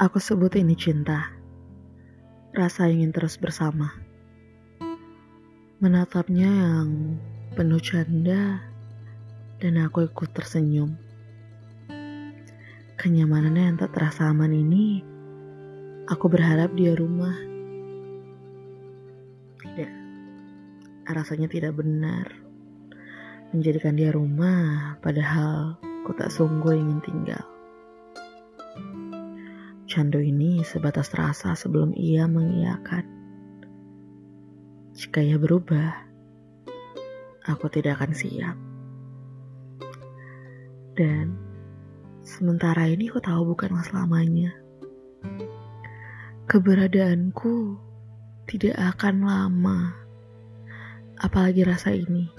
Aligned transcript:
Aku 0.00 0.16
sebut 0.16 0.56
ini 0.56 0.72
cinta. 0.72 1.28
Rasa 2.56 2.88
ingin 2.88 3.12
terus 3.12 3.36
bersama. 3.36 3.92
Menatapnya 5.76 6.48
yang 6.48 7.20
penuh 7.52 7.84
canda 7.84 8.64
dan 9.60 9.76
aku 9.76 10.08
ikut 10.08 10.32
tersenyum. 10.32 10.96
Kenyamanannya 12.96 13.60
yang 13.60 13.76
tak 13.76 13.92
terasa 13.92 14.32
aman 14.32 14.56
ini, 14.56 15.04
aku 16.08 16.32
berharap 16.32 16.72
dia 16.72 16.96
rumah. 16.96 17.36
Tidak, 19.60 19.92
rasanya 21.12 21.52
tidak 21.52 21.76
benar 21.76 22.24
menjadikan 23.52 24.00
dia 24.00 24.16
rumah, 24.16 24.96
padahal 25.04 25.76
ku 26.08 26.16
tak 26.16 26.32
sungguh 26.32 26.72
ingin 26.72 27.04
tinggal. 27.04 27.59
Candu 29.90 30.22
ini 30.22 30.62
sebatas 30.62 31.10
rasa 31.18 31.58
sebelum 31.58 31.90
ia 31.98 32.30
mengiyakan. 32.30 33.02
Jika 34.94 35.18
ia 35.18 35.34
berubah, 35.34 36.06
aku 37.42 37.66
tidak 37.74 37.98
akan 37.98 38.14
siap. 38.14 38.54
Dan 40.94 41.34
sementara 42.22 42.86
ini 42.86 43.10
aku 43.10 43.18
tahu 43.18 43.50
bukanlah 43.50 43.82
selamanya. 43.82 44.54
Keberadaanku 46.46 47.74
tidak 48.46 48.78
akan 48.94 49.26
lama, 49.26 49.90
apalagi 51.18 51.66
rasa 51.66 51.98
ini. 51.98 52.30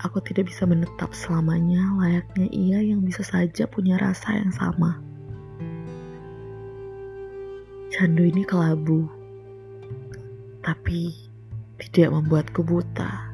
Aku 0.00 0.24
tidak 0.24 0.48
bisa 0.48 0.64
menetap 0.64 1.12
selamanya 1.12 1.92
layaknya 2.00 2.48
ia 2.48 2.80
yang 2.80 3.04
bisa 3.04 3.20
saja 3.20 3.68
punya 3.68 4.00
rasa 4.00 4.40
yang 4.40 4.48
sama. 4.48 5.12
Candu 7.94 8.26
ini 8.26 8.42
kelabu, 8.42 9.06
tapi 10.66 11.14
tidak 11.78 12.10
membuatku 12.10 12.66
buta. 12.66 13.30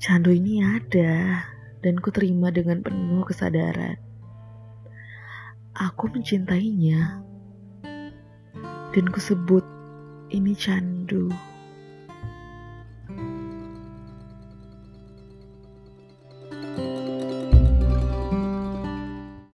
Candu 0.00 0.32
ini 0.32 0.64
ada 0.64 1.44
dan 1.84 2.00
ku 2.00 2.08
terima 2.08 2.48
dengan 2.48 2.80
penuh 2.80 3.20
kesadaran. 3.20 4.00
Aku 5.76 6.08
mencintainya 6.08 7.20
dan 8.96 9.06
ku 9.12 9.20
sebut 9.20 9.68
ini 10.32 10.56
candu. 10.56 11.28